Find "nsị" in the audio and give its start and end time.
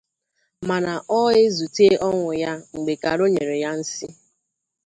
3.79-4.07